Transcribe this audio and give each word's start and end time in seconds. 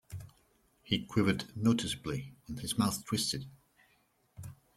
He 0.81 1.05
quivered 1.05 1.55
noticeably, 1.55 2.33
and 2.47 2.59
his 2.59 2.75
mouth 2.75 3.05
twisted. 3.05 3.45